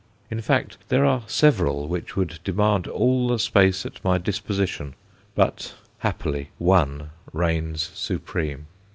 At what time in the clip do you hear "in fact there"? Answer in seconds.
0.31-1.05